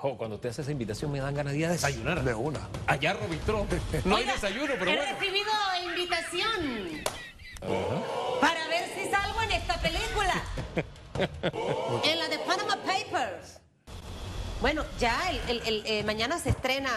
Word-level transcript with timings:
Jo, 0.00 0.16
cuando 0.16 0.36
usted 0.36 0.50
hace 0.50 0.62
esa 0.62 0.70
invitación 0.70 1.10
me 1.10 1.18
dan 1.18 1.34
ganas 1.34 1.54
de 1.54 1.58
ir 1.58 1.66
a 1.66 1.70
desayunar. 1.70 2.22
De 2.22 2.32
una. 2.32 2.60
Allá 2.86 3.14
Robistro. 3.14 3.66
No 4.04 4.14
hay 4.16 4.24
desayuno, 4.26 4.74
pero 4.78 4.92
he 4.92 4.96
bueno. 4.96 5.12
recibido 5.18 5.50
invitación 5.88 7.02
para 8.40 8.68
ver 8.68 8.88
si 8.94 9.10
salgo 9.10 9.42
en 9.42 9.50
esta 9.50 9.74
película. 9.80 10.42
en 12.04 12.18
la 12.20 12.28
de 12.28 12.38
Panama 12.38 12.76
Papers. 12.76 13.58
Bueno, 14.60 14.84
ya 15.00 15.30
el, 15.30 15.40
el- 15.50 15.62
el, 15.66 15.82
eh, 15.86 16.04
mañana 16.04 16.38
se 16.38 16.50
estrena 16.50 16.90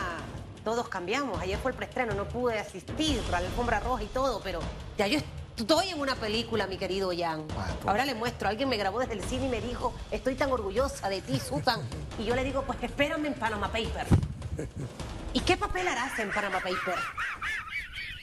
Todos 0.64 0.88
Cambiamos. 0.88 1.40
Ayer 1.42 1.58
fue 1.58 1.72
el 1.72 1.78
preestreno, 1.78 2.14
no 2.14 2.26
pude 2.28 2.60
asistir 2.60 3.20
la 3.32 3.38
alfombra 3.40 3.80
roja 3.80 4.04
y 4.04 4.08
todo, 4.08 4.42
pero 4.44 4.60
ya 5.00 5.08
yo 5.08 5.18
estoy 5.18 5.32
en 5.58 6.00
una 6.00 6.16
película, 6.16 6.68
mi 6.68 6.78
querido 6.78 7.12
Jan. 7.16 7.44
Ah. 7.58 7.68
Ahora 7.86 8.06
le 8.06 8.16
muestro. 8.16 8.50
Alguien 8.50 8.70
me 8.70 8.78
grabó 8.78 9.00
desde 9.00 9.14
el 9.14 9.24
cine 9.24 9.46
y 9.46 9.50
me 9.50 9.62
dijo, 9.62 9.94
estoy 10.12 10.36
tan 10.36 10.52
orgullosa 10.52 11.10
de 11.10 11.22
ti, 11.22 11.40
Susan. 11.40 11.82
Y 12.20 12.26
yo 12.26 12.36
le 12.36 12.44
digo, 12.44 12.64
pues 12.64 12.78
espérame 12.84 13.26
en 13.28 13.34
Panama 13.34 13.68
Papers. 13.68 14.10
¿Y 15.34 15.40
qué 15.42 15.58
papel 15.58 15.88
harás 15.88 16.18
en 16.20 16.32
Panama 16.32 16.60
Papers? 16.60 17.02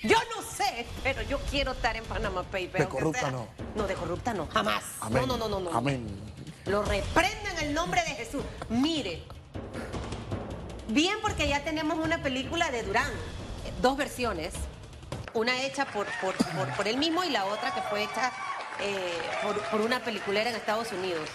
Yo 0.02 0.16
no 0.36 0.42
sé, 0.42 0.86
pero 1.02 1.22
yo 1.22 1.38
quiero 1.50 1.72
estar 1.72 1.96
en 1.96 2.04
Panama 2.04 2.42
Papers. 2.44 2.72
De 2.74 2.88
corrupta 2.88 3.20
sea- 3.20 3.30
no. 3.30 3.48
No, 3.74 3.86
de 3.86 3.94
corrupta 3.94 4.34
no, 4.34 4.46
jamás. 4.46 4.84
Amén. 5.00 5.22
No, 5.26 5.36
no, 5.36 5.48
no, 5.48 5.60
no, 5.60 5.70
no. 5.70 5.76
Amén. 5.76 6.06
Lo 6.66 6.82
reprendo 6.82 7.48
en 7.56 7.68
el 7.68 7.74
nombre 7.74 8.02
de 8.02 8.10
Jesús. 8.10 8.42
Mire, 8.68 9.22
bien 10.88 11.16
porque 11.22 11.48
ya 11.48 11.64
tenemos 11.64 11.98
una 11.98 12.22
película 12.22 12.70
de 12.70 12.82
Durán, 12.84 13.10
dos 13.82 13.96
versiones, 13.96 14.52
una 15.34 15.62
hecha 15.62 15.84
por, 15.86 16.06
por, 16.20 16.34
por, 16.34 16.68
por 16.74 16.88
él 16.88 16.96
mismo 16.96 17.24
y 17.24 17.30
la 17.30 17.44
otra 17.44 17.72
que 17.74 17.82
fue 17.82 18.04
hecha 18.04 18.32
eh, 18.80 19.18
por, 19.42 19.58
por 19.70 19.80
una 19.80 20.00
peliculera 20.00 20.50
en 20.50 20.56
Estados 20.56 20.92
Unidos. 20.92 21.28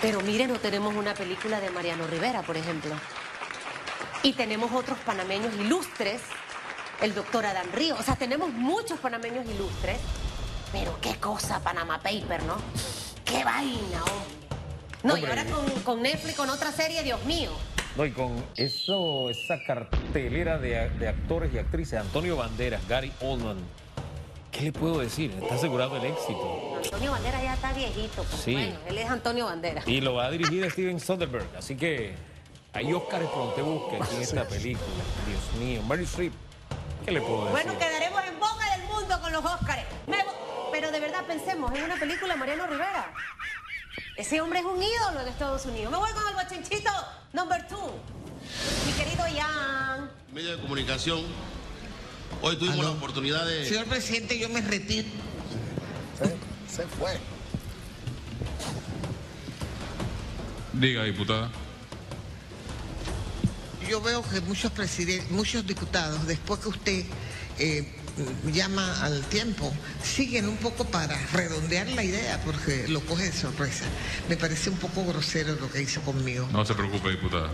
Pero 0.00 0.20
mire, 0.20 0.46
no 0.46 0.58
tenemos 0.58 0.94
una 0.94 1.14
película 1.14 1.60
de 1.60 1.70
Mariano 1.70 2.06
Rivera, 2.06 2.42
por 2.42 2.56
ejemplo. 2.56 2.94
Y 4.22 4.32
tenemos 4.32 4.72
otros 4.72 4.98
panameños 5.00 5.54
ilustres, 5.54 6.22
el 7.00 7.14
doctor 7.14 7.46
Adán 7.46 7.70
Río. 7.72 7.96
O 7.98 8.02
sea, 8.02 8.16
tenemos 8.16 8.50
muchos 8.50 8.98
panameños 8.98 9.46
ilustres. 9.46 9.98
Pero 10.72 10.98
qué 11.00 11.16
cosa 11.16 11.60
Panama 11.60 11.98
Paper, 11.98 12.42
¿no? 12.44 12.56
Qué 13.24 13.44
vaina, 13.44 14.02
hombre. 14.02 14.42
No, 15.02 15.16
y 15.16 15.24
ahora 15.26 15.44
con, 15.44 15.68
con 15.82 16.02
Netflix, 16.02 16.36
con 16.36 16.48
otra 16.48 16.72
serie, 16.72 17.02
Dios 17.02 17.22
mío. 17.24 17.50
No, 17.96 18.06
y 18.06 18.10
con 18.12 18.42
eso, 18.56 19.28
esa 19.28 19.62
cartelera 19.64 20.58
de, 20.58 20.88
de 20.90 21.08
actores 21.08 21.52
y 21.52 21.58
actrices, 21.58 22.00
Antonio 22.00 22.36
Banderas, 22.36 22.86
Gary 22.88 23.12
Oldman, 23.20 23.58
¿qué 24.50 24.62
le 24.62 24.72
puedo 24.72 24.98
decir? 25.00 25.30
Está 25.42 25.56
asegurado 25.56 25.96
el 25.98 26.04
éxito. 26.06 26.78
Antonio 26.84 27.10
Bandera 27.10 27.42
ya 27.42 27.54
está 27.54 27.72
viejito. 27.74 28.22
Pues 28.24 28.40
Sí. 28.42 28.52
bueno, 28.54 28.76
él 28.88 28.98
es 28.98 29.10
Antonio 29.10 29.44
Bandera. 29.44 29.82
Y 29.86 30.00
lo 30.00 30.14
va 30.14 30.26
a 30.26 30.30
dirigir 30.30 30.70
Steven 30.70 30.98
Soderbergh, 31.00 31.54
así 31.56 31.76
que 31.76 32.14
hay 32.72 32.92
Oscar 32.94 33.20
pronto 33.30 33.62
busque 33.62 33.96
aquí 34.02 34.16
en 34.16 34.22
esta 34.22 34.44
película. 34.48 34.86
Dios 35.26 35.52
mío, 35.62 35.82
Mary 35.82 36.04
Streep, 36.04 36.32
¿qué 37.04 37.12
le 37.12 37.20
puedo 37.20 37.44
decir? 37.44 37.50
Bueno, 37.52 37.78
quedaremos 37.78 38.24
en 38.24 38.40
boca 38.40 38.76
del 38.76 38.86
mundo 38.86 39.20
con 39.20 39.32
los 39.32 39.44
Óscares. 39.44 39.84
Me 40.06 40.16
Pero 40.72 40.90
de 40.90 40.98
verdad 41.00 41.24
pensemos 41.26 41.70
en 41.74 41.82
una 41.84 41.96
película 41.96 42.32
de 42.32 42.40
Mariano 42.40 42.66
Rivera. 42.66 43.12
Ese 44.16 44.40
hombre 44.40 44.58
es 44.58 44.64
un 44.64 44.82
ídolo 44.82 45.20
en 45.20 45.28
Estados 45.28 45.64
Unidos. 45.66 45.90
Me 45.90 45.98
voy 45.98 46.10
con 46.12 46.22
el 46.28 46.34
bochinchito 46.34 46.90
number 47.32 47.66
two. 47.66 47.92
Mi 48.86 48.92
querido 48.92 49.26
Ian. 49.28 50.10
medio 50.32 50.56
de 50.56 50.62
comunicación. 50.62 51.22
Hoy 52.42 52.56
tuvimos 52.56 52.80
Aló. 52.80 52.88
la 52.88 52.94
oportunidad 52.96 53.46
de... 53.46 53.66
Señor 53.66 53.86
presidente, 53.86 54.38
yo 54.38 54.48
me 54.48 54.60
retiro. 54.60 55.08
Se, 56.18 56.76
se 56.76 56.86
fue. 56.88 57.18
Diga, 60.72 61.04
diputada. 61.04 61.50
Yo 63.88 64.00
veo 64.00 64.22
que 64.28 64.40
muchos 64.40 64.72
presidentes, 64.72 65.30
muchos 65.30 65.66
diputados, 65.66 66.26
después 66.26 66.60
que 66.60 66.68
usted 66.68 67.04
eh, 67.58 67.94
llama 68.52 69.02
al 69.02 69.22
tiempo, 69.24 69.72
siguen 70.02 70.48
un 70.48 70.56
poco 70.56 70.84
para 70.84 71.16
redondear 71.32 71.88
la 71.88 72.04
idea, 72.04 72.40
porque 72.44 72.86
lo 72.88 73.00
coge 73.00 73.24
de 73.24 73.32
sorpresa. 73.32 73.84
Me 74.28 74.36
parece 74.36 74.70
un 74.70 74.76
poco 74.76 75.04
grosero 75.04 75.54
lo 75.56 75.70
que 75.70 75.82
hizo 75.82 76.00
conmigo. 76.02 76.48
No 76.52 76.64
se 76.64 76.74
preocupe, 76.74 77.10
diputada. 77.10 77.50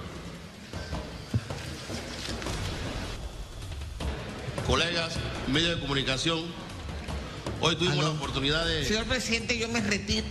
Colegas, 4.67 5.15
medio 5.51 5.77
de 5.77 5.81
comunicación. 5.81 6.41
Hoy 7.61 7.75
tuvimos 7.77 7.99
Aló. 7.99 8.09
la 8.09 8.15
oportunidad 8.15 8.67
de... 8.67 8.85
Señor 8.85 9.07
presidente, 9.07 9.59
yo 9.59 9.69
me 9.69 9.81
retiro. 9.81 10.27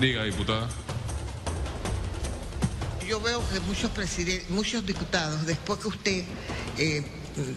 Diga, 0.00 0.24
diputada. 0.24 0.68
Yo 3.08 3.20
veo 3.20 3.42
que 3.48 3.58
muchos 3.60 3.90
presidentes, 3.90 4.50
muchos 4.50 4.84
diputados, 4.84 5.46
después 5.46 5.80
que 5.80 5.88
usted 5.88 6.24
eh, 6.76 7.02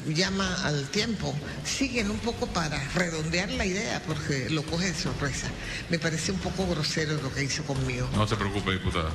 llama 0.08 0.48
al 0.64 0.88
tiempo, 0.90 1.34
siguen 1.66 2.10
un 2.10 2.20
poco 2.20 2.48
para 2.48 2.82
redondear 2.96 3.50
la 3.52 3.66
idea, 3.66 4.02
porque 4.08 4.50
lo 4.50 4.64
coge 4.64 4.94
de 4.94 4.94
sorpresa. 4.94 5.48
Me 5.90 6.00
parece 6.00 6.32
un 6.32 6.40
poco 6.40 6.66
grosero 6.68 7.22
lo 7.22 7.34
que 7.34 7.44
hizo 7.44 7.64
conmigo. 7.64 8.08
No 8.16 8.26
se 8.26 8.38
preocupe, 8.38 8.72
diputada. 8.72 9.10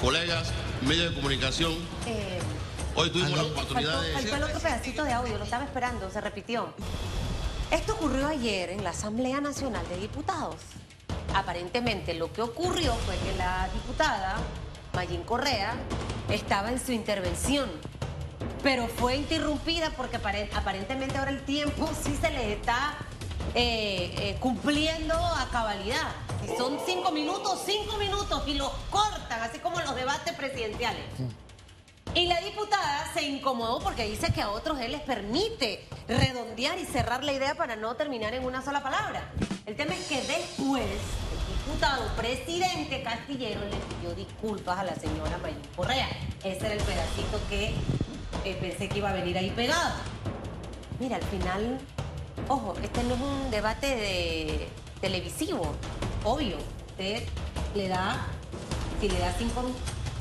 Colegas, 0.00 0.52
medio 0.86 1.10
de 1.10 1.16
comunicación. 1.16 1.72
Eh, 2.06 2.38
Hoy 2.94 3.10
tuvimos 3.10 3.32
Aló. 3.32 3.42
la 3.42 3.48
oportunidad 3.48 3.92
faltó, 3.92 4.06
de... 4.06 4.12
faltó 4.12 4.36
el 4.36 4.42
otro 4.44 4.60
pedacito 4.60 5.02
de 5.04 5.12
audio, 5.12 5.36
lo 5.36 5.44
estaba 5.44 5.64
esperando, 5.64 6.10
se 6.12 6.20
repitió. 6.20 6.72
Esto 7.72 7.94
ocurrió 7.94 8.28
ayer 8.28 8.70
en 8.70 8.84
la 8.84 8.90
Asamblea 8.90 9.40
Nacional 9.40 9.86
de 9.88 9.98
Diputados. 9.98 10.60
Aparentemente 11.34 12.14
lo 12.14 12.32
que 12.32 12.42
ocurrió 12.42 12.94
fue 12.94 13.16
que 13.18 13.36
la 13.36 13.68
diputada 13.72 14.36
Mayín 14.94 15.22
Correa 15.22 15.74
estaba 16.30 16.70
en 16.70 16.84
su 16.84 16.92
intervención, 16.92 17.70
pero 18.62 18.86
fue 18.88 19.16
interrumpida 19.16 19.90
porque 19.96 20.16
apare- 20.18 20.48
aparentemente 20.54 21.18
ahora 21.18 21.30
el 21.30 21.42
tiempo 21.42 21.88
sí 22.02 22.16
se 22.20 22.30
les 22.30 22.56
está 22.58 22.94
eh, 23.54 24.14
eh, 24.18 24.36
cumpliendo 24.40 25.14
a 25.14 25.48
cabalidad. 25.50 26.08
Si 26.46 26.56
son 26.56 26.78
cinco 26.86 27.10
minutos, 27.10 27.60
cinco 27.66 27.96
minutos 27.96 28.42
y 28.46 28.54
los 28.54 28.70
cortan, 28.90 29.42
así 29.42 29.58
como 29.58 29.80
los 29.80 29.94
debates 29.94 30.32
presidenciales. 30.34 31.02
Y 32.16 32.24
la 32.24 32.40
diputada 32.40 33.10
se 33.12 33.24
incomodó 33.24 33.78
porque 33.78 34.04
dice 34.08 34.32
que 34.32 34.40
a 34.40 34.48
otros 34.48 34.80
él 34.80 34.92
les 34.92 35.02
permite 35.02 35.86
redondear 36.08 36.78
y 36.78 36.86
cerrar 36.86 37.22
la 37.22 37.34
idea 37.34 37.54
para 37.56 37.76
no 37.76 37.94
terminar 37.94 38.32
en 38.32 38.42
una 38.42 38.62
sola 38.62 38.82
palabra. 38.82 39.30
El 39.66 39.76
tema 39.76 39.94
es 39.94 40.06
que 40.06 40.22
después 40.22 40.82
el 40.82 41.56
diputado 41.66 42.06
presidente 42.16 43.02
Castillero 43.02 43.60
le 43.66 43.76
pidió 43.76 44.14
disculpas 44.14 44.78
a 44.78 44.84
la 44.84 44.94
señora 44.94 45.36
Mayín 45.42 45.60
Correa. 45.76 46.08
Ese 46.42 46.64
era 46.64 46.72
el 46.72 46.82
pedacito 46.84 47.38
que 47.50 47.74
eh, 48.46 48.56
pensé 48.62 48.88
que 48.88 48.96
iba 48.96 49.10
a 49.10 49.12
venir 49.12 49.36
ahí 49.36 49.50
pegado. 49.50 49.96
Mira, 50.98 51.16
al 51.16 51.24
final, 51.24 51.78
ojo, 52.48 52.76
este 52.82 53.02
no 53.02 53.14
es 53.16 53.20
un 53.20 53.50
debate 53.50 53.94
de 53.94 54.68
televisivo, 55.02 55.70
obvio. 56.24 56.56
Usted 56.92 57.24
le 57.74 57.88
da, 57.88 58.26
si 59.02 59.10
le 59.10 59.18
da 59.18 59.34
cinco, 59.36 59.64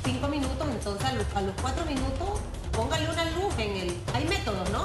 cinco 0.05 0.27
minutos, 0.27 0.67
entonces 0.69 1.05
a 1.35 1.41
los, 1.41 1.53
cuatro 1.61 1.83
minutos 1.85 2.39
póngale 2.71 3.09
una 3.09 3.25
luz 3.31 3.57
en 3.57 3.75
el, 3.75 3.97
hay 4.13 4.25
métodos, 4.25 4.69
¿no? 4.69 4.83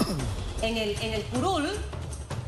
En 0.62 0.76
el, 0.76 0.98
en 1.02 1.14
el 1.14 1.22
curul, 1.24 1.68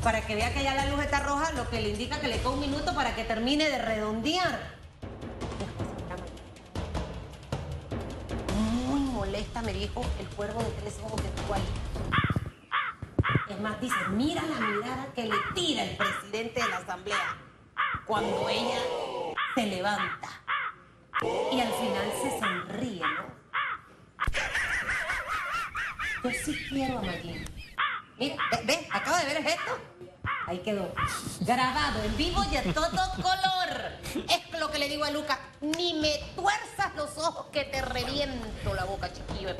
para 0.02 0.26
que 0.26 0.34
vea 0.34 0.52
que 0.52 0.62
ya 0.62 0.74
la 0.74 0.86
luz 0.86 1.00
está 1.02 1.20
roja, 1.20 1.52
lo 1.52 1.68
que 1.68 1.80
le 1.80 1.90
indica 1.90 2.18
que 2.20 2.28
le 2.28 2.38
queda 2.38 2.50
un 2.50 2.60
minuto 2.60 2.94
para 2.94 3.14
que 3.14 3.24
termine 3.24 3.68
de 3.68 3.78
redondear. 3.78 4.72
Muy 8.86 9.00
molesta, 9.00 9.62
me 9.62 9.72
dijo 9.74 10.02
el 10.18 10.26
cuervo 10.28 10.60
de 10.62 10.70
tres 10.80 10.94
ojos 11.04 11.20
estuvo 11.22 11.54
ahí. 11.54 11.62
Es 13.50 13.60
más, 13.60 13.80
dice, 13.80 13.94
mira 14.10 14.42
la 14.42 14.66
mirada 14.66 15.06
que 15.14 15.25
le 15.25 15.36
tira 15.54 15.84
el 15.84 15.96
presidente 15.96 16.62
de 16.62 16.68
la 16.68 16.78
asamblea 16.78 17.36
cuando 18.06 18.48
ella 18.48 18.78
se 19.54 19.66
levanta. 19.66 20.41
Y 21.22 21.60
al 21.60 21.72
final 21.72 22.12
se 22.22 22.40
sonríe, 22.40 23.02
¿no? 23.02 23.42
Yo 26.24 26.30
sí 26.44 26.66
quiero 26.69 26.98
a 26.98 27.02
Mayín. 27.02 27.44
Mira, 28.19 28.36
ve, 28.50 28.58
ve, 28.64 28.88
acabo 28.90 29.16
de 29.16 29.24
ver 29.24 29.36
el 29.38 29.44
gesto. 29.44 29.78
Ahí 30.46 30.58
quedó. 30.58 30.92
Grabado 31.40 32.02
en 32.04 32.16
vivo 32.16 32.42
y 32.50 32.56
a 32.56 32.62
todo 32.62 32.90
color. 33.16 33.92
Es 34.28 34.60
lo 34.60 34.70
que 34.70 34.78
le 34.78 34.88
digo 34.88 35.04
a 35.04 35.10
Luca. 35.10 35.38
Ni 35.60 35.94
me 35.94 36.19
tuerzas 36.34 36.94
los 36.96 37.16
ojos 37.19 37.46
que 37.52 37.64
te 37.64 37.82
reviento 37.82 38.75
la 38.75 38.84
boca, 38.84 39.12
chiquillo. 39.12 39.50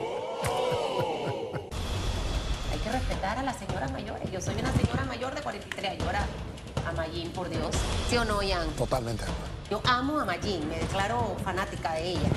Hay 2.73 2.79
que 2.79 2.91
respetar 2.91 3.39
a 3.39 3.43
las 3.43 3.57
señoras 3.59 3.91
mayores. 3.93 4.31
Yo 4.31 4.41
soy 4.41 4.55
una 4.57 4.73
señora 4.73 5.05
mayor 5.05 5.35
de 5.35 5.43
43 5.43 5.91
años. 5.93 6.05
A 6.89 6.93
Mayín, 6.93 7.31
por 7.33 7.49
Dios. 7.49 7.75
¿Sí 8.09 8.17
o 8.17 8.25
no, 8.25 8.43
Ian? 8.43 8.69
Totalmente. 8.71 9.25
Yo 9.71 9.81
amo 9.85 10.21
a 10.21 10.25
Mayín, 10.25 10.69
me 10.69 10.79
declaro 10.79 11.37
fanática 11.45 11.93
de 11.95 12.11
ella. 12.11 12.29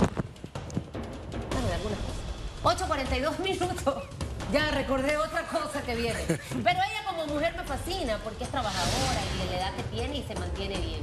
Bueno, 1.52 1.68
de 1.68 1.74
algunas 1.74 2.00
cosas. 2.00 2.90
8.42 2.90 3.40
minutos. 3.40 4.04
Ya 4.54 4.70
recordé 4.70 5.18
otra 5.18 5.42
cosa 5.48 5.82
que 5.82 5.96
viene. 5.96 6.20
Pero 6.28 6.40
ella 6.80 7.04
como 7.08 7.26
mujer 7.26 7.56
me 7.58 7.64
fascina 7.64 8.20
porque 8.24 8.44
es 8.44 8.50
trabajadora 8.52 9.20
y 9.34 9.40
de 9.40 9.52
la 9.52 9.58
edad 9.58 9.76
que 9.76 9.84
tiene 9.84 10.18
y 10.20 10.24
se 10.24 10.36
mantiene 10.36 10.78
bien. 10.78 11.02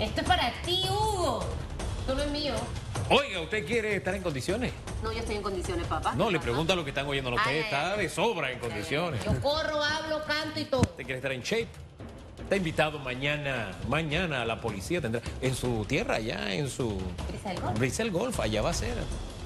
Esto 0.00 0.20
es 0.22 0.26
para 0.26 0.52
ti, 0.64 0.84
Hugo. 0.90 1.44
Esto 2.00 2.14
no 2.16 2.22
es 2.24 2.30
mío. 2.32 2.54
Oiga, 3.10 3.40
¿usted 3.40 3.64
quiere 3.64 3.94
estar 3.94 4.12
en 4.16 4.22
condiciones? 4.24 4.72
No, 5.04 5.12
yo 5.12 5.20
estoy 5.20 5.36
en 5.36 5.42
condiciones, 5.42 5.86
papá. 5.86 6.14
No, 6.16 6.30
le 6.32 6.38
Ajá. 6.38 6.42
pregunto 6.44 6.72
a 6.72 6.76
los 6.76 6.84
que 6.84 6.90
están 6.90 7.06
oyendo. 7.06 7.30
Usted 7.30 7.42
Ay, 7.48 7.56
ay, 7.58 7.62
está 7.62 7.92
ay. 7.92 7.98
de 8.00 8.08
sobra 8.08 8.50
en 8.50 8.58
condiciones. 8.58 9.24
Yo 9.24 9.40
corro, 9.40 9.80
hablo, 9.82 10.24
canto 10.26 10.58
y 10.58 10.64
todo. 10.64 10.80
¿Usted 10.80 11.04
quiere 11.04 11.16
estar 11.18 11.32
en 11.32 11.42
shape? 11.42 11.68
Está 12.52 12.58
invitado 12.58 12.98
mañana, 12.98 13.70
mañana 13.88 14.42
a 14.42 14.44
la 14.44 14.60
policía 14.60 15.00
tendrá 15.00 15.22
en 15.40 15.54
su 15.54 15.86
tierra, 15.86 16.16
allá 16.16 16.52
en 16.52 16.68
su 16.68 17.00
Brisa 17.78 18.02
del 18.02 18.10
Golf. 18.12 18.36
Golf, 18.36 18.40
allá 18.40 18.60
va 18.60 18.68
a 18.68 18.74
ser. 18.74 18.92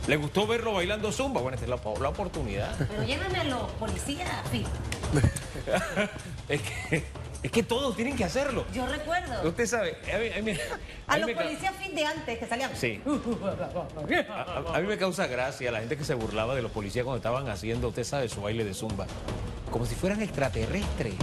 ¿Le 0.09 0.17
gustó 0.17 0.45
verlo 0.45 0.73
bailando 0.73 1.13
zumba? 1.13 1.41
Bueno, 1.41 1.55
esta 1.55 1.67
es 1.67 1.71
la, 1.71 2.01
la 2.01 2.09
oportunidad. 2.09 2.75
Pero 2.77 3.05
llévame 3.05 3.39
a 3.39 3.45
los 3.45 3.71
policías, 3.79 4.29
sí. 4.51 4.65
es, 6.49 6.61
que, 6.63 7.05
es 7.45 7.51
que 7.53 7.63
todos 7.63 7.95
tienen 7.95 8.17
que 8.17 8.25
hacerlo. 8.25 8.65
Yo 8.75 8.85
recuerdo. 8.89 9.51
Usted 9.51 9.67
sabe, 9.67 9.97
a 10.13 10.19
mí, 10.19 10.29
a 10.37 10.43
mí- 10.43 10.59
a 11.07 11.15
A 11.15 11.19
mí 11.19 11.33
los 11.33 11.45
policías 11.45 11.77
fit 11.77 11.93
de 11.93 12.07
antes 12.07 12.39
que 12.41 12.47
salían. 12.49 12.73
Sí. 12.75 13.01
A 14.75 14.81
mí 14.81 14.87
me 14.89 14.99
causa 14.99 15.29
gracia 15.29 15.71
la 15.71 15.79
gente 15.79 15.97
que 15.97 16.05
se 16.05 16.15
burlaba 16.15 16.57
de 16.57 16.63
los 16.63 16.73
policías 16.73 17.05
cuando 17.05 17.19
estaban 17.19 17.49
haciendo, 17.49 17.87
usted 17.87 18.03
sabe, 18.03 18.29
su 18.29 18.43
baile 18.43 18.65
de 18.65 18.75
zumba. 18.75 19.07
Como 19.71 19.87
si 19.87 19.95
fueran 19.95 20.23
extraterrestres. 20.23 21.15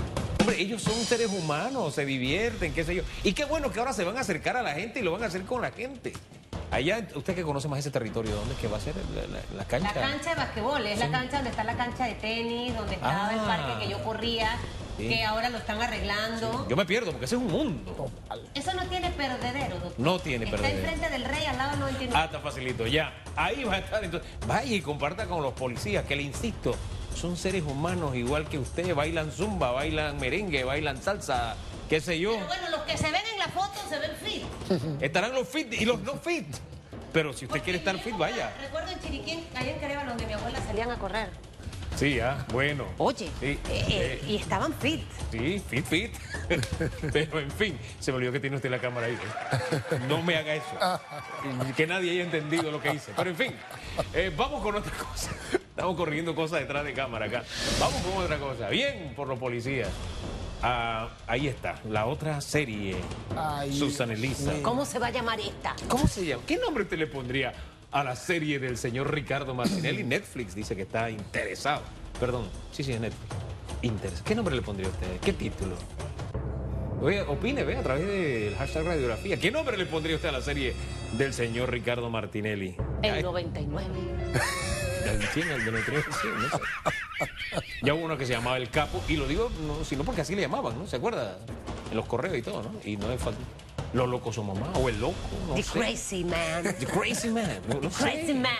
Hombre, 0.43 0.59
ellos 0.61 0.81
son 0.81 0.93
seres 1.05 1.29
humanos, 1.31 1.95
se 1.95 2.05
divierten, 2.05 2.73
qué 2.73 2.83
sé 2.83 2.95
yo. 2.95 3.03
Y 3.23 3.31
qué 3.31 3.45
bueno 3.45 3.71
que 3.71 3.79
ahora 3.79 3.93
se 3.93 4.03
van 4.03 4.17
a 4.17 4.19
acercar 4.19 4.57
a 4.57 4.61
la 4.61 4.73
gente 4.73 4.99
y 4.99 5.01
lo 5.03 5.13
van 5.13 5.23
a 5.23 5.27
hacer 5.27 5.43
con 5.43 5.61
la 5.61 5.71
gente. 5.71 6.11
Allá, 6.69 7.07
usted 7.15 7.33
que 7.33 7.43
conoce 7.43 7.69
más 7.69 7.79
ese 7.79 7.91
territorio, 7.91 8.35
¿dónde 8.35 8.55
es 8.55 8.59
que 8.59 8.67
va 8.67 8.75
a 8.75 8.81
ser 8.81 8.93
la, 9.15 9.21
la- 9.21 9.57
la 9.57 9.63
cancha? 9.63 9.93
La 9.95 10.01
cancha 10.01 10.29
de 10.31 10.35
basquetbol, 10.35 10.85
es 10.85 10.99
la 10.99 11.09
cancha 11.11 11.35
donde 11.37 11.49
está 11.51 11.63
la 11.63 11.77
cancha 11.77 12.05
de 12.07 12.15
tenis, 12.15 12.75
donde 12.75 12.95
estaba 12.95 13.31
el 13.31 13.39
Ah. 13.39 13.45
parque 13.45 13.85
que 13.85 13.91
yo 13.91 14.03
corría, 14.03 14.57
Sí. 14.97 15.07
que 15.07 15.23
ahora 15.23 15.47
lo 15.49 15.59
están 15.59 15.81
arreglando. 15.81 16.67
Yo 16.67 16.75
me 16.75 16.85
pierdo 16.85 17.11
porque 17.11 17.25
ese 17.25 17.35
es 17.35 17.41
un 17.41 17.47
mundo. 17.49 18.11
Eso 18.53 18.73
no 18.73 18.85
tiene 18.87 19.11
perdedero, 19.11 19.75
doctor. 19.75 19.93
No 19.97 20.19
tiene 20.19 20.43
está 20.43 20.57
perdedero. 20.57 20.79
enfrente 20.89 21.09
del 21.09 21.23
rey, 21.25 21.45
al 21.45 21.57
lado 21.57 21.71
del 21.71 21.79
99. 21.79 22.19
Ah, 22.21 22.25
está 22.25 22.39
facilito, 22.41 22.85
ya. 22.85 23.13
Ahí 23.37 23.63
va 23.63 23.75
a 23.75 23.77
estar. 23.79 24.03
Entonces, 24.03 24.29
vaya 24.45 24.75
y 24.75 24.81
comparta 24.81 25.25
con 25.25 25.41
los 25.41 25.53
policías, 25.53 26.03
que 26.05 26.15
le 26.17 26.23
insisto, 26.23 26.75
son 27.15 27.37
seres 27.37 27.63
humanos 27.63 28.15
igual 28.15 28.47
que 28.47 28.57
usted. 28.57 28.93
Bailan 28.95 29.31
zumba, 29.31 29.71
bailan 29.71 30.19
merengue, 30.19 30.63
bailan 30.63 31.01
salsa, 31.01 31.55
qué 31.89 32.01
sé 32.01 32.19
yo. 32.19 32.33
Pero 32.33 32.47
bueno, 32.47 32.69
los 32.71 32.81
que 32.81 32.97
se 32.97 33.11
ven 33.11 33.21
en 33.31 33.39
la 33.39 33.47
foto 33.47 33.79
se 33.89 33.99
ven 33.99 34.11
fit. 34.23 34.43
Estarán 35.01 35.33
los 35.33 35.47
fit 35.47 35.73
y 35.73 35.85
los 35.85 35.99
no 36.01 36.15
fit. 36.15 36.47
Pero 37.11 37.31
si 37.31 37.45
usted 37.45 37.59
Porque 37.59 37.63
quiere 37.63 37.79
estar 37.79 37.97
fit, 37.99 38.17
vaya. 38.17 38.51
Recuerdo 38.59 38.91
en 38.91 38.99
Chiriquín, 38.99 39.45
allá 39.55 39.71
en 39.71 39.79
Querétaro, 39.79 40.09
donde 40.09 40.25
mi 40.25 40.33
abuela 40.33 40.59
salían 40.65 40.89
a 40.89 40.97
correr. 40.97 41.29
Sí, 41.95 42.19
ah, 42.19 42.43
bueno. 42.51 42.85
Oye, 42.97 43.29
Sí, 43.39 43.45
eh, 43.45 43.59
eh, 43.69 44.23
y 44.27 44.35
estaban 44.37 44.73
fit. 44.73 45.03
Sí, 45.31 45.61
fit, 45.69 45.85
fit. 45.85 46.11
Pero 47.13 47.39
en 47.39 47.51
fin, 47.51 47.77
se 47.99 48.11
me 48.11 48.17
olvidó 48.17 48.31
que 48.31 48.39
tiene 48.39 48.55
usted 48.55 48.71
la 48.71 48.79
cámara 48.79 49.07
ahí. 49.07 49.13
¿eh? 49.13 49.99
No 50.07 50.21
me 50.23 50.35
haga 50.35 50.55
eso. 50.55 50.65
Que 51.77 51.85
nadie 51.85 52.11
haya 52.11 52.23
entendido 52.23 52.71
lo 52.71 52.81
que 52.81 52.93
hice. 52.93 53.11
Pero 53.15 53.29
en 53.29 53.35
fin, 53.35 53.55
eh, 54.13 54.31
vamos 54.35 54.63
con 54.63 54.75
otra 54.75 54.91
cosa. 54.97 55.29
Estamos 55.83 55.97
corriendo 55.97 56.33
cosas 56.33 56.61
detrás 56.61 56.85
de 56.85 56.93
cámara 56.93 57.25
acá. 57.25 57.43
Vamos 57.77 58.01
con 58.03 58.23
otra 58.23 58.37
cosa. 58.37 58.69
Bien 58.69 59.11
por 59.17 59.27
los 59.27 59.37
policías. 59.37 59.89
Ah, 60.61 61.09
ahí 61.27 61.47
está, 61.49 61.75
la 61.89 62.05
otra 62.05 62.39
serie. 62.39 62.95
Ay, 63.35 63.73
Susan 63.77 64.09
Elisa. 64.09 64.53
¿Cómo 64.61 64.85
se 64.85 64.97
va 64.97 65.07
a 65.07 65.11
llamar 65.11 65.41
esta? 65.41 65.75
¿Cómo 65.89 66.07
se 66.07 66.25
llama? 66.25 66.41
¿Qué 66.47 66.55
nombre 66.55 66.83
usted 66.83 66.97
le 66.97 67.07
pondría 67.07 67.51
a 67.91 68.01
la 68.01 68.15
serie 68.15 68.59
del 68.59 68.77
señor 68.77 69.13
Ricardo 69.13 69.53
Martinelli? 69.55 70.03
Netflix 70.05 70.55
dice 70.55 70.73
que 70.73 70.83
está 70.83 71.09
interesado. 71.09 71.81
Perdón, 72.17 72.47
sí, 72.71 72.85
sí, 72.85 72.93
es 72.93 73.01
Netflix. 73.01 73.35
Interes- 73.81 74.21
¿Qué 74.23 74.35
nombre 74.35 74.55
le 74.55 74.61
pondría 74.61 74.87
usted? 74.87 75.19
¿Qué 75.19 75.33
título? 75.33 75.75
Oye, 77.01 77.19
opine, 77.23 77.65
ve, 77.65 77.75
a 77.75 77.83
través 77.83 78.07
del 78.07 78.55
hashtag 78.55 78.85
radiografía. 78.85 79.35
¿Qué 79.35 79.51
nombre 79.51 79.75
le 79.75 79.85
pondría 79.85 80.15
usted 80.15 80.29
a 80.29 80.31
la 80.31 80.41
serie 80.41 80.73
del 81.17 81.33
señor 81.33 81.69
Ricardo 81.71 82.09
Martinelli? 82.09 82.77
El 83.01 83.21
99. 83.21 83.85
del 85.03 85.21
100, 85.27 85.49
el 85.51 85.65
del 85.65 85.73
99, 85.73 86.05
sí, 86.21 86.27
no 86.35 86.49
sé. 86.49 86.63
Ya 87.83 87.93
hubo 87.93 88.05
uno 88.05 88.17
que 88.17 88.25
se 88.25 88.33
llamaba 88.33 88.57
El 88.57 88.69
Capo, 88.69 89.03
y 89.07 89.15
lo 89.17 89.27
digo 89.27 89.51
no, 89.65 89.83
sino 89.83 90.03
porque 90.03 90.21
así 90.21 90.35
le 90.35 90.41
llamaban, 90.41 90.77
¿no? 90.77 90.87
¿Se 90.87 90.95
acuerda? 90.95 91.37
En 91.91 91.97
los 91.97 92.05
correos 92.05 92.37
y 92.37 92.41
todo, 92.41 92.63
¿no? 92.63 92.71
Y 92.83 92.97
no 92.97 93.11
es 93.11 93.21
fácil. 93.21 93.43
Los 93.93 94.09
locos 94.09 94.33
somos 94.35 94.59
más, 94.59 94.69
o 94.75 94.89
el 94.89 94.99
loco, 94.99 95.15
no 95.47 95.53
The 95.53 95.63
sé. 95.63 95.79
Crazy 95.79 96.23
Man. 96.23 96.63
The 96.79 96.85
Crazy 96.87 97.29
Man. 97.29 97.59
No, 97.67 97.79
no 97.81 97.91
sé. 97.91 98.03
Crazy 98.03 98.33
Man. 98.33 98.51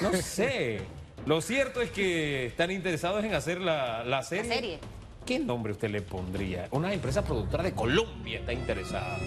No 0.00 0.12
sé. 0.12 0.80
Lo 1.26 1.40
cierto 1.40 1.80
es 1.82 1.90
que 1.90 2.46
están 2.46 2.70
interesados 2.70 3.24
en 3.24 3.34
hacer 3.34 3.60
la, 3.60 4.04
la 4.04 4.22
serie. 4.22 4.52
serie. 4.54 4.78
¿Qué 5.26 5.38
nombre 5.38 5.72
usted 5.72 5.90
le 5.90 6.00
pondría? 6.00 6.68
Una 6.70 6.92
empresa 6.94 7.22
productora 7.22 7.62
de 7.62 7.72
Colombia 7.72 8.38
está 8.38 8.52
interesada. 8.52 9.18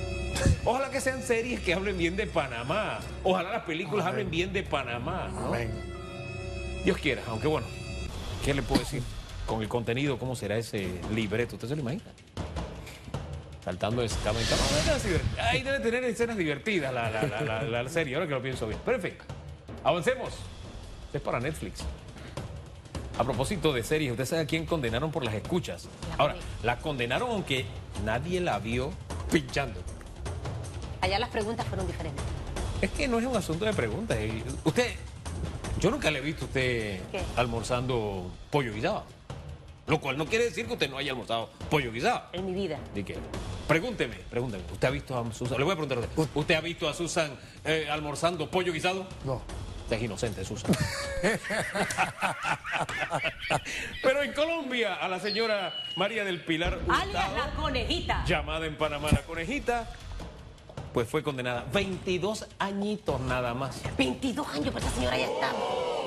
Ojalá 0.66 0.90
que 0.90 1.00
sean 1.00 1.22
series 1.22 1.60
que 1.60 1.74
hablen 1.76 1.96
bien 1.98 2.16
de 2.16 2.26
Panamá. 2.26 3.00
Ojalá 3.24 3.52
las 3.52 3.64
películas 3.64 4.08
hablen 4.08 4.32
bien 4.32 4.52
de 4.52 4.64
Panamá. 4.64 5.30
¿no? 5.32 5.48
Amén. 5.48 5.70
Dios 6.84 6.98
quiera, 6.98 7.22
aunque 7.28 7.48
bueno, 7.48 7.68
¿qué 8.44 8.54
le 8.54 8.62
puedo 8.62 8.80
decir? 8.82 9.04
Con 9.46 9.62
el 9.62 9.68
contenido, 9.70 10.18
¿cómo 10.18 10.36
será 10.36 10.58
ese 10.58 10.88
libreto? 11.14 11.56
¿Usted 11.56 11.68
se 11.68 11.76
lo 11.76 11.82
imagina? 11.82 12.04
Saltando 13.64 14.02
de 14.02 14.10
cama 14.24 14.40
en 14.40 14.46
cama. 14.48 14.62
Ahí 15.50 15.62
debe 15.62 15.80
tener 15.80 16.04
escenas 16.04 16.38
divertidas 16.38 16.92
la, 16.94 17.10
la, 17.12 17.24
la, 17.24 17.42
la- 17.42 17.84
la 17.84 17.90
serie, 17.90 18.16
ahora 18.16 18.28
que 18.28 18.34
lo 18.34 18.42
pienso 18.42 18.68
bien. 18.68 18.80
Pero 18.84 18.98
en 18.98 19.04
fin, 19.04 19.14
avancemos. 19.84 20.34
Es 21.14 21.22
para 21.22 21.40
Netflix. 21.40 21.82
A 23.20 23.24
propósito 23.24 23.74
de 23.74 23.84
series, 23.84 24.12
¿usted 24.12 24.26
sabe 24.26 24.42
a 24.44 24.46
quién 24.48 24.66
condenaron 24.66 25.12
por 25.12 25.24
las 25.24 25.34
escuchas? 25.36 25.88
Ahora, 26.18 26.36
la 26.64 26.78
condenaron 26.78 27.30
aunque 27.30 27.66
nadie 28.06 28.40
la 28.40 28.58
vio 28.60 28.92
pinchando. 29.32 29.80
Allá 31.02 31.20
las 31.20 31.30
preguntas 31.30 31.68
fueron 31.68 31.86
diferentes. 31.86 32.24
Es 32.82 32.90
que 32.92 33.08
no 33.08 33.20
es 33.20 33.26
un 33.26 33.36
asunto 33.36 33.66
de 33.66 33.74
preguntas. 33.74 34.18
Usted, 34.64 34.96
yo 35.80 35.92
nunca 35.92 36.12
le 36.12 36.20
he 36.20 36.22
visto 36.22 36.46
a 36.46 36.48
usted 36.48 37.02
¿Qué? 37.12 37.22
almorzando 37.36 38.32
pollo 38.50 38.74
guisado. 38.74 39.04
Lo 39.88 40.00
cual 40.00 40.18
no 40.18 40.26
quiere 40.26 40.46
decir 40.46 40.68
que 40.68 40.74
usted 40.74 40.90
no 40.90 40.98
haya 40.98 41.12
almorzado 41.12 41.50
pollo 41.70 41.92
guisado. 41.92 42.24
En 42.34 42.46
mi 42.46 42.54
vida. 42.54 42.78
¿De 42.94 43.04
qué? 43.04 43.18
Pregúnteme, 43.68 44.16
pregúnteme. 44.30 44.64
¿Usted 44.72 44.88
ha 44.88 44.92
visto 44.92 45.18
a 45.18 45.34
Susan? 45.34 45.58
Le 45.58 45.64
voy 45.64 45.74
a 45.74 45.76
preguntar 45.76 45.98
a 45.98 46.02
usted. 46.02 46.28
¿Usted 46.36 46.56
ha 46.56 46.62
visto 46.62 46.88
a 46.88 46.94
Susan 46.94 47.32
eh, 47.66 47.88
almorzando 47.90 48.50
pollo 48.50 48.72
guisado? 48.74 49.06
No. 49.26 49.42
Usted 49.84 49.98
es 49.98 50.04
inocente, 50.04 50.46
Susan. 50.46 50.72
Pero 54.04 54.22
en 54.22 54.34
Colombia, 54.34 54.96
a 54.96 55.08
la 55.08 55.20
señora 55.20 55.74
María 55.96 56.24
del 56.24 56.42
Pilar 56.44 56.80
Alias 56.88 57.34
la 57.34 57.52
conejita. 57.56 58.24
llamada 58.26 58.66
en 58.66 58.76
Panamá 58.78 59.10
la 59.12 59.24
conejita, 59.24 59.90
pues 60.94 61.08
fue 61.08 61.24
condenada 61.24 61.66
22 61.74 62.48
añitos 62.60 63.20
nada 63.22 63.54
más 63.54 63.82
22 63.98 64.48
años, 64.50 64.70
pero 64.74 64.80
esa 64.86 64.96
señora 64.96 65.18
ya 65.18 65.26
está 65.26 65.52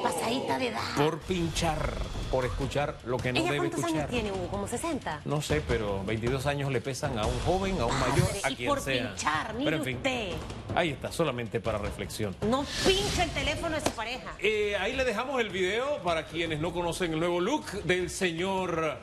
pasadita 0.03 0.59
de 0.59 0.69
edad. 0.69 0.83
por 0.99 1.19
pinchar, 1.21 1.95
por 2.31 2.45
escuchar 2.45 2.99
lo 3.07 3.17
que 3.17 3.33
no 3.33 3.39
¿Ella 3.41 3.53
debe 3.53 3.59
cuántos 3.71 3.81
escuchar. 3.81 4.01
años 4.01 4.11
tiene, 4.11 4.33
Hugo? 4.33 4.49
¿Como 4.49 4.69
60? 4.69 5.23
No 5.25 5.41
sé, 5.41 5.63
pero 5.67 6.05
22 6.05 6.45
años 6.47 6.71
le 6.71 6.83
pesan 6.83 7.19
a 7.19 7.25
un 7.25 7.41
joven, 7.41 7.81
a 7.81 7.87
un 7.87 7.99
mayor, 7.99 8.29
a 8.43 8.51
y 8.51 8.57
quien 8.57 8.69
por 8.69 8.81
sea. 8.83 9.09
pinchar, 9.15 9.55
mire 9.55 9.65
pero 9.65 9.77
en 9.79 9.85
fin, 9.85 9.97
usted. 9.97 10.33
ahí 10.75 10.91
está, 10.91 11.11
solamente 11.11 11.59
para 11.61 11.79
reflexión. 11.79 12.37
No 12.47 12.67
pincha 12.87 13.25
el 13.25 13.31
teléfono 13.31 13.77
de 13.77 13.81
su 13.81 13.91
pareja. 13.93 14.35
Eh, 14.41 14.77
ahí 14.79 14.93
le 14.95 15.05
dejamos 15.07 15.41
el 15.41 15.49
video 15.49 16.03
para 16.03 16.27
quienes 16.27 16.61
no 16.61 16.75
conocen 16.75 17.15
el 17.15 17.21
nuevo 17.21 17.41
look 17.41 17.65
del 17.85 18.11
señor 18.11 18.99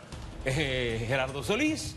eh, 0.45 1.03
Gerardo 1.07 1.41
Solís. 1.41 1.95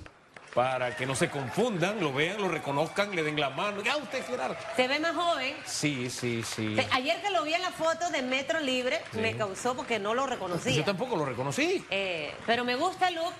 Para 0.55 0.97
que 0.97 1.05
no 1.05 1.17
se 1.17 1.29
confundan, 1.31 1.99
lo 1.99 2.13
vean, 2.13 2.41
lo 2.41 2.49
reconozcan, 2.49 3.15
le 3.17 3.25
den 3.25 3.41
la 3.41 3.51
mano. 3.51 3.83
Ya 3.83 3.97
usted, 3.97 4.25
Gerardo. 4.25 4.57
Se 4.77 4.87
ve 4.87 5.01
más 5.01 5.15
joven. 5.17 5.53
Sí, 5.67 6.09
sí, 6.09 6.45
sí. 6.45 6.77
Ayer 6.93 7.21
que 7.21 7.31
lo 7.31 7.43
vi 7.43 7.55
en 7.55 7.63
la 7.63 7.73
foto 7.73 8.09
de 8.11 8.23
Metro 8.23 8.61
Libre, 8.61 9.03
Sí. 9.13 9.19
me 9.19 9.37
causó 9.37 9.75
porque 9.75 9.99
no 9.99 10.15
lo 10.15 10.27
reconocía. 10.27 10.73
Yo 10.73 10.85
tampoco 10.85 11.17
lo 11.17 11.25
reconocí. 11.25 11.85
Eh, 11.91 12.33
pero 12.47 12.65
me 12.65 12.77
gusta 12.77 13.09
el 13.09 13.17
look. 13.17 13.35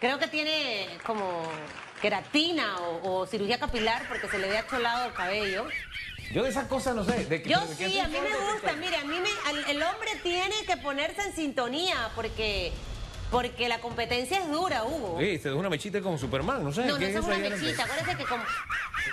Creo 0.00 0.18
que 0.18 0.28
tiene 0.28 0.86
como 1.06 1.44
queratina 2.02 2.76
o, 2.80 3.20
o 3.20 3.26
cirugía 3.26 3.58
capilar 3.58 4.06
porque 4.08 4.28
se 4.28 4.38
le 4.38 4.48
ve 4.48 4.58
acholado 4.58 5.06
el 5.06 5.14
cabello. 5.14 5.66
Yo 6.30 6.42
de 6.42 6.50
esas 6.50 6.66
cosas 6.66 6.94
no 6.94 7.04
sé. 7.04 7.24
¿De 7.24 7.42
qué- 7.42 7.48
Yo 7.48 7.60
de 7.60 7.74
qué 7.76 7.88
sí, 7.88 7.98
a 8.00 8.08
mí 8.08 8.18
me 8.20 8.52
gusta. 8.52 8.74
Mire, 8.74 8.96
a 8.98 9.04
mí 9.04 9.16
me, 9.18 9.70
el 9.70 9.82
hombre 9.82 10.10
tiene 10.22 10.54
que 10.66 10.76
ponerse 10.76 11.22
en 11.22 11.34
sintonía 11.34 12.10
porque, 12.14 12.70
porque 13.30 13.68
la 13.68 13.80
competencia 13.80 14.38
es 14.38 14.50
dura, 14.50 14.84
Hugo. 14.84 15.16
Sí, 15.20 15.38
se 15.38 15.48
da 15.48 15.54
una 15.56 15.68
mechita 15.70 16.00
con 16.00 16.18
Superman, 16.18 16.62
no 16.62 16.72
sé. 16.72 16.82
No, 16.86 16.92
no 16.94 16.98
¿qué 16.98 17.10
eso 17.10 17.18
es 17.20 17.24
una 17.24 17.36
mechita. 17.38 17.84
Acuérdese 17.84 18.16
que 18.16 18.24
como... 18.24 18.42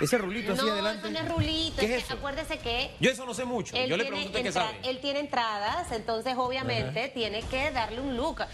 Ese 0.00 0.18
rulito 0.18 0.52
así 0.54 0.64
No, 0.64 0.72
adelante. 0.72 1.00
eso 1.08 1.10
no 1.10 1.18
es 1.18 1.28
rulito. 1.32 1.76
¿Qué 1.80 1.96
es 1.96 2.04
eso? 2.04 2.14
acuérdese 2.14 2.58
que 2.58 2.92
Yo 2.98 3.10
eso 3.10 3.26
no 3.26 3.34
sé 3.34 3.44
mucho. 3.44 3.76
Yo 3.76 3.96
le 3.96 4.04
pregunto 4.04 4.42
qué 4.42 4.50
sabe. 4.52 4.78
él 4.84 5.00
tiene 5.00 5.20
entradas, 5.20 5.92
entonces 5.92 6.34
obviamente 6.36 7.08
tiene 7.14 7.42
que 7.42 7.70
darle 7.72 8.00
un 8.00 8.16
look. 8.16 8.40
Ay, 8.42 8.48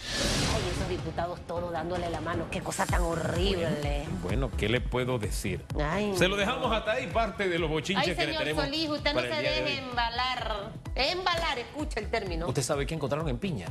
esos 0.75 0.88
diputados 0.88 1.41
todos 1.47 1.71
dándole 1.73 2.11
la 2.11 2.21
mano, 2.21 2.47
qué 2.50 2.61
cosa 2.61 2.87
tan 2.87 3.03
horrible. 3.03 4.05
Bueno, 4.23 4.50
¿qué 4.57 4.69
le 4.69 4.81
puedo 4.81 5.19
decir? 5.19 5.65
Ay, 5.83 6.12
Se 6.17 6.29
lo 6.29 6.37
dejamos 6.37 6.73
hasta 6.73 6.93
ahí, 6.93 7.07
parte 7.07 7.49
de 7.49 7.59
los 7.59 7.71
bochinches 7.71 8.09
Ay, 8.09 8.15
que 8.15 8.21
le 8.21 8.27
señor 8.33 8.43
tenemos. 8.43 8.65
Solís, 8.65 8.91
usted 8.91 9.15
no 9.15 9.21
se 9.21 9.27
de 9.29 9.37
deje 9.43 9.62
hoy. 9.65 9.73
embalar. 9.88 10.73
Embalar, 10.95 11.59
escucha 11.59 12.00
el 12.00 12.11
término. 12.11 12.49
¿Usted 12.49 12.62
sabe 12.62 12.85
qué 12.87 12.95
encontraron 12.95 13.29
en 13.29 13.38
Piña? 13.38 13.67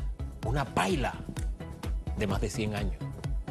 Una 0.45 0.63
paila 0.63 1.13
de 2.17 2.27
más 2.27 2.41
de 2.41 2.49
100 2.49 2.75
años. 2.75 2.95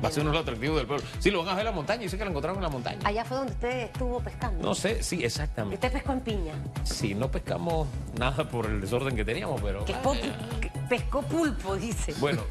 Va 0.04 0.10
a 0.10 0.12
ser 0.12 0.22
uno 0.22 0.30
de 0.30 0.36
los 0.36 0.42
atractivos 0.42 0.76
del 0.76 0.86
pueblo. 0.86 1.06
Sí, 1.20 1.30
lo 1.30 1.38
van 1.38 1.48
a 1.48 1.52
ver 1.52 1.60
en 1.60 1.64
la 1.66 1.72
montaña. 1.72 2.02
Dice 2.02 2.18
que 2.18 2.24
lo 2.24 2.30
encontraron 2.30 2.58
en 2.58 2.64
la 2.64 2.68
montaña. 2.68 2.98
Allá 3.02 3.24
fue 3.24 3.38
donde 3.38 3.52
usted 3.54 3.80
estuvo 3.84 4.20
pescando. 4.20 4.62
No 4.62 4.74
sé, 4.74 5.02
sí, 5.02 5.24
exactamente. 5.24 5.76
Usted 5.76 5.90
pescó 5.90 6.12
en 6.12 6.20
piña. 6.20 6.52
Sí, 6.84 7.14
no 7.14 7.30
pescamos 7.30 7.88
nada 8.18 8.46
por 8.46 8.66
el 8.66 8.82
desorden 8.82 9.16
que 9.16 9.24
teníamos, 9.24 9.58
pero... 9.62 9.86
Que 9.86 9.94
pescó 10.90 11.22
pulpo, 11.22 11.76
dice. 11.76 12.12
Bueno, 12.20 12.42